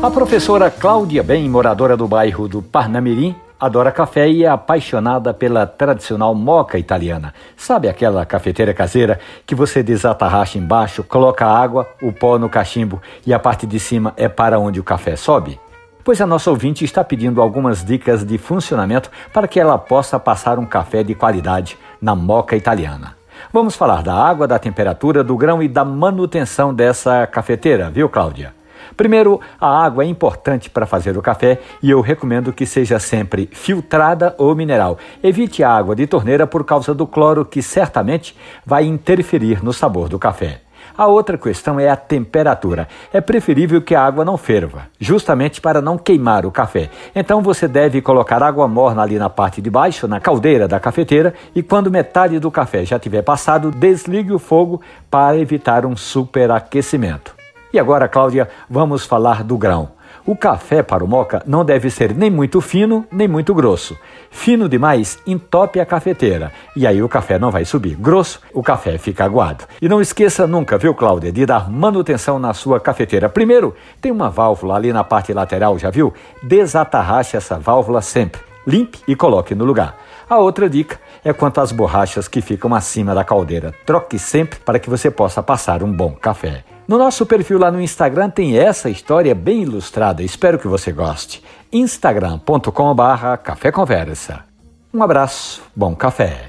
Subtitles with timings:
[0.00, 5.66] A professora Cláudia Bem, moradora do bairro do Parnamirim, adora café e é apaixonada pela
[5.66, 7.34] tradicional moca italiana.
[7.56, 13.34] Sabe aquela cafeteira caseira que você desatarracha embaixo, coloca água, o pó no cachimbo e
[13.34, 15.58] a parte de cima é para onde o café sobe?
[16.04, 20.60] Pois a nossa ouvinte está pedindo algumas dicas de funcionamento para que ela possa passar
[20.60, 23.16] um café de qualidade na moca italiana.
[23.52, 28.57] Vamos falar da água, da temperatura, do grão e da manutenção dessa cafeteira, viu, Cláudia?
[28.98, 33.48] Primeiro, a água é importante para fazer o café e eu recomendo que seja sempre
[33.52, 34.98] filtrada ou mineral.
[35.22, 40.08] Evite a água de torneira por causa do cloro que certamente vai interferir no sabor
[40.08, 40.62] do café.
[40.96, 42.88] A outra questão é a temperatura.
[43.12, 46.90] É preferível que a água não ferva, justamente para não queimar o café.
[47.14, 51.34] Então você deve colocar água morna ali na parte de baixo, na caldeira da cafeteira,
[51.54, 57.37] e quando metade do café já tiver passado, desligue o fogo para evitar um superaquecimento.
[57.72, 59.90] E agora, Cláudia, vamos falar do grão.
[60.28, 63.96] O café para o moca não deve ser nem muito fino, nem muito grosso.
[64.30, 67.94] Fino demais entope a cafeteira e aí o café não vai subir.
[67.96, 69.64] Grosso, o café fica aguado.
[69.80, 73.28] E não esqueça nunca, viu, Cláudia, de dar manutenção na sua cafeteira.
[73.28, 76.12] Primeiro, tem uma válvula ali na parte lateral, já viu?
[76.42, 78.42] Desatarrache essa válvula sempre.
[78.66, 79.96] Limpe e coloque no lugar.
[80.28, 83.74] A outra dica é quanto às borrachas que ficam acima da caldeira.
[83.86, 86.64] Troque sempre para que você possa passar um bom café.
[86.88, 90.22] No nosso perfil lá no Instagram tem essa história bem ilustrada.
[90.22, 91.44] Espero que você goste.
[91.70, 94.46] instagram.com/café conversa.
[94.94, 96.48] Um abraço, bom café.